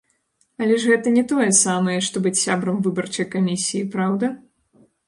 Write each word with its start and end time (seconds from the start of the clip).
Але 0.63 0.77
ж 0.83 0.89
гэта 0.91 1.13
не 1.17 1.23
тое 1.33 1.47
самае, 1.59 1.99
што 2.09 2.25
быць 2.25 2.43
сябрам 2.45 2.83
выбарчай 2.89 3.33
камісіі, 3.37 3.89
праўда? 3.95 4.37